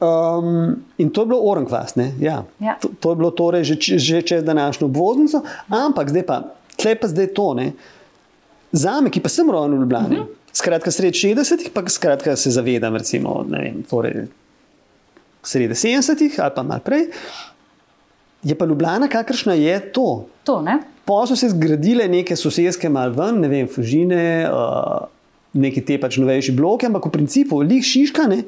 Um, 0.00 0.76
in 0.98 1.10
to 1.10 1.22
je 1.22 1.26
bilo 1.26 1.40
Orenkvas? 1.42 1.94
Ja. 2.18 2.44
Ja. 2.58 2.78
To, 2.80 2.88
to 3.00 3.10
je 3.10 3.16
bilo 3.16 3.30
torej 3.30 3.64
že, 3.64 3.98
že 3.98 4.22
čez 4.22 4.44
današnjo 4.44 4.86
obvoznico, 4.86 5.42
ampak 5.68 6.08
zdaj 6.08 6.26
pa, 6.26 6.42
tle 6.76 6.94
pa 6.94 7.08
zdaj 7.08 7.26
to, 7.26 7.54
ne? 7.54 7.72
za 8.72 9.00
me, 9.00 9.10
ki 9.10 9.20
pa 9.20 9.28
sem 9.28 9.50
rojen 9.50 9.74
v 9.74 9.80
Ljubljani, 9.80 10.20
uh 10.20 10.26
-huh. 10.26 10.39
Skratka 10.52 10.90
sred 10.90 11.14
60-ih, 11.14 11.70
pa 11.74 11.84
skratka 11.88 12.36
se 12.36 12.50
zavedam, 12.50 12.96
recimo, 12.96 13.44
vem, 13.48 13.82
torej 13.90 14.26
sredi 15.42 15.74
70-ih 15.74 16.40
ali 16.40 16.52
pa 16.54 16.62
malo 16.62 16.80
prej, 16.84 17.06
je 18.42 18.54
pa 18.54 18.64
Ljubljana, 18.64 19.08
kakršna 19.08 19.54
je 19.54 19.92
to. 19.92 20.26
To? 20.44 20.64
Pa 21.04 21.26
so 21.26 21.36
se 21.36 21.48
zgradile 21.48 22.08
neke 22.08 22.36
sosedske 22.36 22.88
mal 22.88 23.12
ven, 23.12 23.40
ne 23.40 23.48
vem, 23.48 23.68
fužine, 23.68 24.48
uh, 24.48 25.08
neki 25.52 25.82
te 25.84 25.98
pač 26.00 26.16
novejši 26.20 26.54
bloki, 26.56 26.86
ampak 26.86 27.08
v 27.08 27.12
principu 27.14 27.60
lih 27.60 27.84
šiška, 27.84 28.28
ne, 28.30 28.44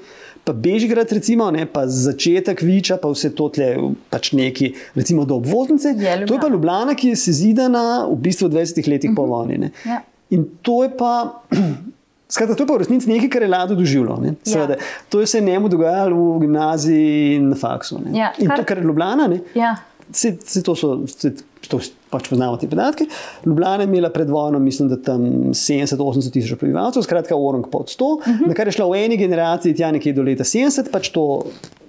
pa 0.46 0.54
Bežigrad, 0.54 1.10
recimo, 1.12 1.50
ne, 1.54 1.66
pa 1.66 1.84
začetek 1.86 2.62
Viča, 2.62 2.96
pa 3.02 3.10
vse 3.12 3.32
to 3.36 3.48
tle, 3.54 3.68
pač 4.10 4.32
neki, 4.38 4.72
recimo 4.98 5.26
do 5.28 5.36
obvoznice. 5.42 5.92
Je 5.98 6.26
To 6.26 6.38
je 6.38 6.40
pa 6.40 6.48
Ljubljana. 6.48 6.54
Ljubljana, 6.54 6.94
ki 6.94 7.12
je 7.12 7.20
sezidana 7.26 7.84
v 8.06 8.16
bistvu 8.22 8.48
v 8.48 8.62
20 8.62 8.88
letih 8.88 9.10
uh 9.10 9.14
-huh. 9.14 9.16
po 9.16 9.26
vojni. 9.26 9.58
ne. 9.58 9.70
Ja. 9.86 10.02
In 10.32 10.46
to 10.62 10.82
je 10.82 10.90
pa. 10.90 11.12
Skratka, 12.32 12.54
to 12.56 12.62
je 12.62 12.66
pa 12.66 12.74
v 12.74 12.80
resnici 12.80 13.10
nekaj, 13.10 13.28
kar 13.28 13.42
je 13.42 13.48
Lado 13.48 13.74
doživljal. 13.76 14.20
ne. 14.22 14.34
Seveda, 14.42 14.78
To 15.08 15.20
je 15.20 15.26
se 15.26 15.40
njemu 15.40 15.68
dogajalo 15.68 16.16
v 16.16 16.40
gimnaziji 16.40 17.34
in 17.34 17.48
na 17.48 17.56
faksu. 17.56 17.98
ne. 18.00 18.18
Ja, 18.18 18.30
in 18.38 18.48
kar- 18.48 18.56
to, 18.56 18.64
kar 18.64 18.78
je 18.78 18.84
Ljubljana, 18.84 19.26
ne, 19.28 19.40
Ja. 19.54 19.76
Se, 20.12 20.36
se 20.44 20.62
to 20.62 20.74
so, 20.74 21.06
se, 21.06 21.30
to 21.68 21.78
pač 22.10 22.28
poznamo 22.28 22.56
te 22.56 22.68
podatke. 22.68 23.06
Ljubljana 23.46 23.82
je 23.82 23.88
imela 23.88 24.10
pred 24.10 24.30
vojno, 24.30 24.58
mislim, 24.58 24.88
da 24.88 24.96
tam 24.98 25.20
70-80 25.52 26.32
tisoč 26.32 26.58
prebivalcev, 26.58 27.02
skratka, 27.02 27.36
Orang 27.36 27.64
pod 27.70 27.86
100, 27.88 28.04
uh 28.04 28.26
-huh. 28.26 28.48
na 28.48 28.54
kar 28.54 28.68
je 28.68 28.72
šla 28.72 28.86
v 28.86 29.04
eni 29.04 29.16
generaciji, 29.16 29.74
tja 29.74 29.92
nekje 29.92 30.12
do 30.12 30.22
leta 30.22 30.44
70, 30.44 30.90
pač 30.92 31.08
to 31.08 31.44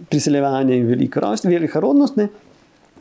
priseljevanje 0.09 0.77
in 0.77 0.85
velika, 0.87 1.35
velika 1.43 1.79
rodnost. 1.79 2.15
Ne, 2.15 2.27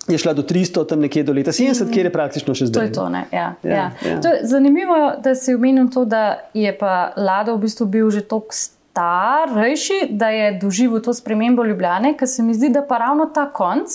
je 0.09 0.18
šla 0.18 0.32
do 0.32 0.42
300, 0.42 0.87
tam 0.88 1.00
nekje 1.00 1.23
do 1.23 1.32
leta 1.32 1.52
70, 1.52 1.92
kjer 1.92 2.06
je 2.06 2.12
praktično 2.12 2.54
še 2.54 2.64
To 2.64 2.66
zdaj. 2.66 2.87
je 2.87 2.92
to. 2.92 3.09
ne, 3.09 3.26
Ja, 3.32 3.54
Ja, 3.62 3.71
ja, 3.71 3.90
ja. 4.04 4.21
To 4.21 4.28
je 4.28 4.40
zanimivo, 4.44 5.12
da 5.23 5.35
si 5.35 5.54
omenil 5.54 5.90
to, 5.90 6.04
da 6.04 6.38
je 6.54 6.73
pa 6.78 7.12
Lado 7.16 7.54
v 7.56 7.61
bistvu 7.61 7.87
bil 7.87 8.11
že 8.11 8.21
tako 8.21 8.50
starejši, 8.52 10.09
da 10.11 10.28
je 10.28 10.59
doživel 10.59 11.00
to 11.00 11.14
spremembo 11.14 11.64
Ljubljane, 11.64 12.16
ker 12.16 12.28
se 12.28 12.42
mi 12.42 12.54
zdi, 12.54 12.68
da 12.68 12.82
pa 12.82 12.99
ravno 12.99 13.26
ta 13.26 13.47
konc. 13.52 13.88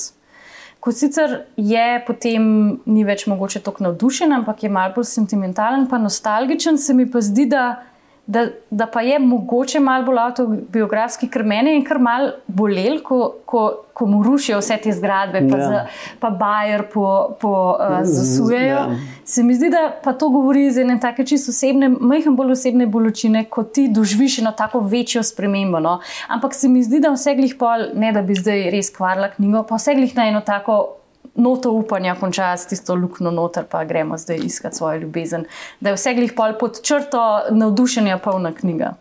Ko 0.79 0.91
sicer 0.91 1.41
je 1.57 2.03
potem 2.07 2.43
ni 2.85 3.03
več 3.03 3.25
mogoče 3.27 3.59
tako 3.59 3.83
navdušen, 3.83 4.33
ampak 4.33 4.63
je 4.63 4.69
malo 4.69 4.93
bolj 4.95 5.03
sentimentalen, 5.09 5.87
pa 5.89 5.97
nostalgičen, 5.97 6.77
se 6.77 6.93
mi 6.93 7.11
pa 7.11 7.21
zdi, 7.21 7.45
da, 7.45 7.81
da, 8.27 8.47
da 8.69 8.85
pa 8.85 9.01
je 9.01 9.19
mogoče 9.19 9.79
malo 9.79 10.05
bolj 10.05 10.17
autobiografski, 10.19 11.29
ker 11.31 11.45
mene 11.47 11.77
je 11.77 11.83
kar 11.87 11.99
mal 11.99 12.31
bolel, 12.47 12.99
ko, 13.03 13.19
ko, 13.45 13.61
ko 13.95 14.05
mu 14.05 14.19
rušijo 14.23 14.59
vse 14.59 14.75
te 14.83 14.91
zgradbe, 14.91 15.45
pa, 15.49 15.57
Ja. 15.57 15.71
ja. 15.71 15.85
pa 16.19 16.29
Bajer 16.29 16.83
po, 16.93 17.37
po 17.41 17.53
uh, 17.79 17.99
zasujejo. 18.03 18.75
Ja. 18.75 18.89
Se 19.25 19.43
mi 19.43 19.55
zdi, 19.55 19.69
da 19.69 19.87
pa 20.03 20.13
to 20.13 20.29
govori 20.29 20.65
iz 20.65 20.77
ene 20.77 20.99
take 20.99 21.25
čisto 21.25 21.51
osebne, 21.55 21.89
majhen 21.89 22.35
bolj 22.35 22.51
osebne 22.51 22.87
bolečine, 22.87 23.45
ko 23.49 23.63
ti 23.63 23.87
doživiš 23.87 24.39
eno 24.39 24.51
tako 24.51 24.79
večjo 24.79 25.23
spremembo. 25.23 25.79
No? 25.79 25.99
Ampak 26.27 26.53
se 26.53 26.67
mi 26.69 26.83
zdi, 26.83 26.99
da 26.99 27.15
vse 27.15 27.35
glih 27.35 27.55
pol, 27.59 27.89
ne 27.95 28.11
da 28.11 28.21
bi 28.21 28.35
zdaj 28.35 28.69
res 28.75 28.91
kvarila 28.95 29.31
knjigo, 29.37 29.63
pa 29.63 29.79
vse 29.79 29.95
glih 29.95 30.15
na 30.15 30.27
eno 30.27 30.41
tako 30.41 30.97
noto 31.37 31.71
upanja 31.71 32.15
konča 32.19 32.51
s 32.57 32.67
tisto 32.67 32.95
luknjo 32.95 33.31
noter, 33.31 33.65
pa 33.69 33.83
gremo 33.85 34.17
zdaj 34.17 34.39
iskati 34.43 34.75
svojo 34.75 34.99
ljubezen. 34.99 35.45
Da 35.79 35.89
je 35.89 35.95
vse 35.95 36.13
glih 36.13 36.33
pol 36.35 36.57
pod 36.59 36.81
črto 36.81 37.23
navdušenja 37.51 38.17
polna 38.17 38.53
knjiga. 38.53 38.93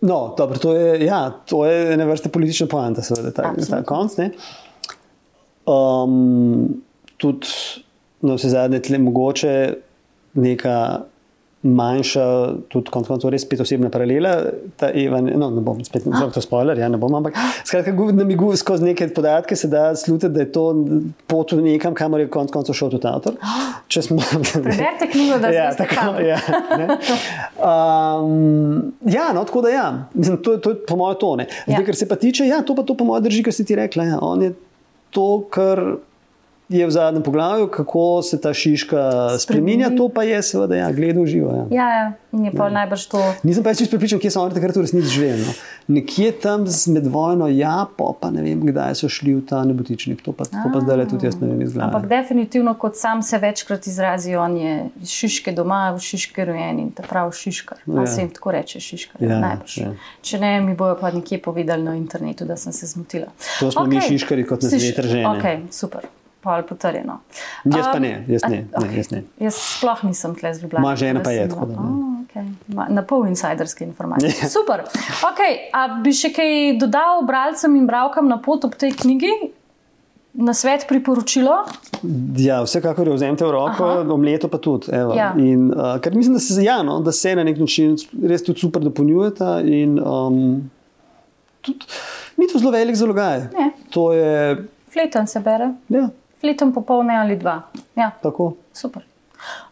No, 0.00 0.34
dobro, 0.38 0.58
to 0.58 0.74
je, 0.76 1.04
ja, 1.04 1.30
to 1.46 1.64
je 1.66 1.94
ena 1.94 2.04
vrsta 2.04 2.28
politična 2.28 2.66
poanta, 2.66 3.02
seveda, 3.02 3.30
ta, 3.30 3.42
ta 3.42 3.48
Absolutno. 3.48 3.84
konc. 3.84 4.16
ne. 4.16 4.30
Um, 5.66 6.82
tudi 7.16 7.48
na 8.20 8.36
vse 8.36 8.48
zadnje 8.52 8.82
tle 8.84 8.98
mogoče 8.98 9.54
neka 10.34 11.00
manjša, 11.64 12.24
tudi 12.68 12.92
konec 12.92 13.08
koncev 13.08 13.30
res 13.32 13.42
spet 13.46 13.62
osebna 13.64 13.88
paralela. 13.92 14.34
Ta 14.80 14.90
Eva, 14.92 15.20
no, 15.24 15.48
ne 15.50 15.62
bom 15.64 15.78
spet 15.84 16.04
napisal 16.04 16.32
to 16.34 16.42
spoiler, 16.44 16.76
ja, 16.78 16.90
ne 16.92 16.98
bom, 17.00 17.14
ampak 17.16 17.38
skratka, 17.64 17.94
namigu 18.12 18.50
skozi 18.60 18.84
neke 18.84 19.08
podatke 19.16 19.56
se 19.56 19.70
da 19.72 19.86
slutiti, 19.96 20.32
da 20.34 20.44
je 20.44 20.50
to 20.52 20.64
pot 21.30 21.52
v 21.56 21.62
nekam, 21.64 21.96
kamor 21.96 22.20
je 22.20 22.28
konec 22.28 22.52
koncev 22.52 22.76
šel 22.76 22.92
tudi 22.92 23.08
avtor. 23.08 23.38
Če 23.88 24.02
smo. 24.04 24.20
Preberite 24.52 25.08
knjigo, 25.12 25.38
da 25.40 25.52
ja, 25.56 25.70
tako, 25.76 26.20
ja, 26.20 26.38
ne. 26.76 26.98
um, 27.58 28.92
ja, 29.08 29.30
no, 29.32 29.44
tako 29.44 29.64
da 29.64 29.72
ja, 29.72 29.86
mislim, 30.14 30.36
to, 30.42 30.56
to 30.56 30.70
je 30.74 30.82
po 30.86 30.96
mojem 30.96 31.18
tone. 31.20 31.46
Zdaj, 31.64 31.80
Ja. 31.80 31.84
kar 31.86 31.96
se 31.96 32.08
pa 32.08 32.16
tiče, 32.16 32.46
ja, 32.46 32.62
to 32.62 32.74
pa 32.76 32.82
to 32.82 32.94
po 32.96 33.04
mojem 33.04 33.24
drži, 33.24 33.42
kar 33.42 33.52
si 33.56 33.64
ti 33.64 33.76
rekla. 33.76 34.04
Ja. 34.04 34.18
On 34.22 34.42
je 34.42 34.52
to, 35.10 35.44
kar 35.50 35.80
je 36.68 36.80
v 36.80 36.90
zadnjem 36.90 37.22
poglavju, 37.22 37.66
kako 37.68 38.22
se 38.22 38.40
ta 38.40 38.48
šiška 38.50 39.00
spremenja, 39.38 39.90
to 39.90 40.08
pa 40.08 40.22
je 40.22 40.42
seveda 40.42 40.76
ja, 40.76 40.92
gledal 40.92 41.26
živo. 41.26 41.50
Ja. 41.52 41.64
Ja, 41.72 41.88
ja, 41.90 42.06
in 42.32 42.44
je 42.44 42.52
pa 42.52 42.70
najbrž 42.70 43.06
to. 43.06 43.20
Nisem 43.42 43.62
pa 43.62 43.74
čisto 43.74 43.90
pripričan, 43.90 44.18
kje 44.18 44.30
so 44.30 44.40
oni 44.40 44.54
takrat 44.54 44.76
v 44.76 44.80
resnici 44.80 45.06
živeli. 45.08 45.42
No. 45.42 45.52
Nekje 45.88 46.32
tam 46.34 46.64
z 46.66 46.88
medvojno, 46.88 47.48
ja, 47.48 47.84
pa, 47.88 48.04
pa 48.14 48.30
ne 48.30 48.40
vem, 48.42 48.60
kdaj 48.62 48.94
so 48.94 49.08
šli 49.08 49.34
v 49.34 49.44
ta 49.44 49.60
nebotičnik. 49.62 50.22
To 50.22 50.32
pa, 50.32 50.44
to 50.44 50.72
pa 50.72 50.80
zdaj 50.80 50.96
le 50.96 51.06
tudi 51.06 51.26
jaz 51.26 51.36
ne 51.36 51.46
vem 51.46 51.60
izgleda. 51.60 51.86
Ampak 51.86 52.08
definitivno, 52.08 52.74
kot 52.74 52.96
sam 52.96 53.22
se 53.22 53.38
večkrat 53.38 53.86
izrazi, 53.86 54.32
on 54.34 54.56
je 54.56 54.72
iz 54.98 55.08
Šiške 55.10 55.52
doma, 55.52 55.92
v 55.92 56.00
Šiške 56.00 56.44
rojen 56.44 56.78
in 56.78 56.90
ta 56.90 57.04
pravi 57.04 57.32
Šiškar. 57.34 57.78
Ja. 57.86 58.00
Ja. 58.00 58.06
Se 58.06 58.20
jim 58.20 58.30
tako 58.30 58.50
reče 58.52 58.80
Šiškar, 58.80 59.22
Ja, 59.22 59.28
ja, 59.28 59.38
najbrž. 59.40 59.78
ja. 59.78 59.84
Ja. 59.84 59.94
Če 60.22 60.40
ne, 60.40 60.60
mi 60.60 60.74
bojo 60.74 60.96
pa 60.96 61.10
nekje 61.10 61.42
povedali 61.42 61.82
na 61.82 61.94
internetu, 61.94 62.44
da 62.44 62.56
sem 62.56 62.72
se 62.72 62.86
zmotila. 62.86 63.26
To 63.60 63.70
smo 63.70 63.84
mi 63.84 64.00
Šiškarji 64.00 64.46
kot 64.46 64.62
Si 64.62 64.68
š- 64.68 64.72
nasveter 64.74 65.04
žene. 65.06 65.28
Ok, 65.28 65.72
super. 65.72 66.08
Pol 66.44 66.62
potrjeno. 66.68 67.18
Jaz 67.64 67.86
pa 67.88 67.98
ne, 67.98 68.10
jaz 68.28 68.42
ne, 68.48 68.66
a- 68.76 68.82
ne, 68.84 68.90
jaz 68.98 69.08
ne. 69.10 69.22
Jaz 69.40 69.56
sploh 69.56 70.02
nisem 70.04 70.34
tle 70.36 70.50
z 70.54 70.62
Ljubljana. 70.62 70.82
Moja 70.84 70.96
žena 71.00 71.22
pa 71.24 71.32
je, 71.32 71.48
tako 71.48 71.66
da 71.70 71.80
ne. 71.80 71.94
Okay. 72.24 72.88
Na 72.90 73.02
pol 73.06 73.24
insiderske 73.30 73.84
informacije. 73.86 74.32
Super. 74.50 74.82
Okay, 75.24 75.56
a 75.72 75.86
bi 76.04 76.12
še 76.12 76.32
kaj 76.34 76.78
dodal 76.82 77.22
bralcem 77.28 77.76
in 77.78 77.86
bralkam 77.88 78.28
na 78.28 78.36
pot 78.42 78.64
ob 78.68 78.74
tej 78.76 78.92
knjigi? 78.92 79.30
Na 80.34 80.50
svet 80.50 80.82
priporočilo? 80.90 81.60
Ja, 82.42 82.56
vsekakor 82.66 83.06
jo 83.06 83.14
vzemite 83.14 83.46
v 83.46 83.52
roko, 83.54 83.86
omleto 84.10 84.48
pa 84.50 84.58
tudi. 84.58 84.90
evo. 84.92 85.14
Ja. 85.14 85.28
In, 85.38 85.68
uh, 85.70 85.94
ker 86.02 86.10
mislim, 86.12 86.34
da 86.34 86.42
se, 86.42 86.58
ja, 86.64 86.80
no, 86.82 86.98
da 87.00 87.12
se 87.14 87.36
na 87.38 87.44
nek 87.46 87.60
način 87.62 87.94
res 88.22 88.42
tudi 88.42 88.58
super 88.60 88.82
dopolnjujeta. 88.82 89.60
In, 89.62 89.94
um, 90.02 90.70
tudi, 91.62 91.86
ni 92.36 92.50
to 92.50 92.58
zelo 92.58 92.74
velik 92.74 92.98
zalogaj. 92.98 93.46
Ne. 93.54 93.70
To 93.94 94.10
je 94.12 94.58
Fleton 94.90 95.26
se 95.26 95.40
bere, 95.40 95.70
ja, 95.88 96.08
fleton 96.44 96.72
popolne 96.72 97.16
ali 97.16 97.36
dva. 97.36 97.62
Ja, 97.96 98.12
tako. 98.20 98.52
super. 98.74 99.02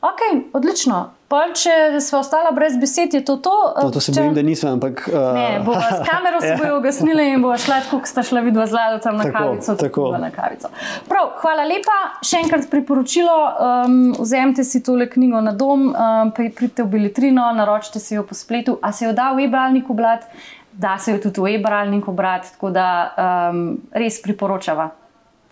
Ok, 0.03 0.21
odlično. 0.53 0.97
Pol, 1.29 1.55
če 1.55 1.73
smo 2.01 2.19
ostala 2.19 2.51
brez 2.53 2.75
besed, 2.77 3.15
je 3.15 3.23
to 3.23 3.39
to. 3.39 3.53
To, 3.75 3.87
to 3.89 4.01
se 4.01 4.13
Če- 4.13 4.21
bojim, 4.21 4.35
da 4.35 4.43
nisem. 4.43 4.69
Ampak, 4.71 5.07
uh, 5.07 5.33
Ne, 5.33 5.63
bo 5.65 5.73
s 5.73 6.03
kamero 6.05 6.43
se 6.43 6.57
bojo 6.59 6.77
ugasnile 6.77 7.25
in 7.27 7.41
bo 7.41 7.55
šla 7.57 7.79
tako, 7.81 7.99
kot 7.99 8.07
sta 8.07 8.21
šla 8.23 8.43
vidva 8.43 8.67
z 8.67 8.73
Lado 8.73 8.99
tam 8.99 9.17
na 9.17 9.25
Tako, 9.25 9.39
kavico. 9.39 9.77
tako. 9.77 10.05
Na 10.19 10.29
kavico. 10.31 10.69
Prav, 11.09 11.31
hvala 11.39 11.65
lepa. 11.65 11.97
Še 12.23 12.43
enkrat 12.43 12.69
priporočilo, 12.69 13.33
um, 13.33 13.97
vzemite 14.15 14.61
si 14.63 14.83
tole 14.83 15.09
knjigo 15.09 15.41
na 15.41 15.53
dom, 15.55 15.89
um, 15.89 15.97
pri- 16.33 16.53
pridite 16.53 16.85
v 16.85 16.91
Beletrino, 16.91 17.49
naročite 17.55 17.97
si 17.99 18.15
jo 18.15 18.25
po 18.25 18.37
spletu. 18.37 18.77
A 18.83 18.93
se 18.93 19.07
jo 19.07 19.15
da 19.15 19.33
v 19.33 19.47
e-bralniku 19.47 19.95
brati? 19.95 20.29
Da 20.75 20.99
se 20.99 21.13
jo 21.13 21.19
tudi 21.21 21.41
v 21.41 21.55
e-bralniku 21.55 22.13
brati, 22.13 22.53
tako 22.53 22.71
da 22.71 22.87
um, 23.49 23.65
res 23.91 24.21
priporočava. 24.21 24.91